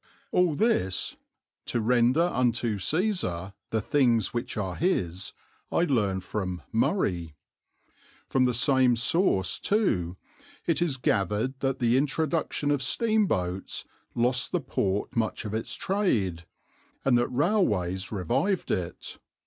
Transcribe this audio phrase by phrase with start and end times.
[0.31, 1.15] All this,
[1.67, 5.31] to render unto Cæsar the things which are his,
[5.71, 7.35] I learn from "Murray."
[8.27, 10.17] From the same source, too,
[10.65, 13.85] it is gathered that the introduction of steamboats
[14.15, 16.47] lost the port much of its trade,
[17.05, 19.19] and that railways revived it.